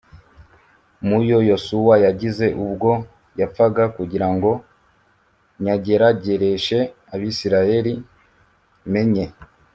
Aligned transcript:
mu 1.07 1.17
yo 1.29 1.39
Yosuwa 1.49 1.93
yasize 2.05 2.47
ubwo 2.63 2.91
yapfaga 3.39 3.83
kugira 3.95 4.27
ngo 4.35 4.51
nyageragereshe 5.63 6.79
Abisirayeli 7.13 7.93
menye 8.93 9.25